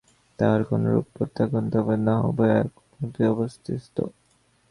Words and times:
তাহার 0.39 0.61
কোনরূপ 0.63 1.05
প্রত্যক্ষ 1.15 1.53
ধর্মানুভূতি 1.65 2.03
নাই, 2.05 2.19
উভয়ে 2.29 2.55
এক 2.61 2.69
ভূমিতেই 2.85 3.27
অবস্থিত। 3.27 3.97